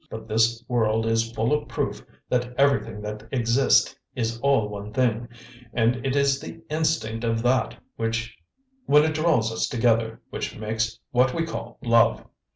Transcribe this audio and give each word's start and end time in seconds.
But 0.09 0.27
this 0.27 0.65
world 0.67 1.05
is 1.05 1.31
full 1.31 1.53
of 1.53 1.67
proof 1.67 2.03
that 2.27 2.55
everything 2.57 3.01
that 3.03 3.27
exist 3.31 3.99
is 4.15 4.39
all 4.39 4.67
one 4.67 4.91
thing, 4.91 5.27
and 5.75 6.03
it 6.03 6.15
is 6.15 6.39
the 6.39 6.59
instinct 6.71 7.23
of 7.23 7.43
that, 7.43 7.75
when 7.97 8.09
it 9.03 9.13
draws 9.13 9.51
us 9.51 9.67
together, 9.67 10.19
which 10.31 10.57
makes 10.57 10.97
what 11.11 11.35
we 11.35 11.45
call 11.45 11.77
'love.' 11.83 12.25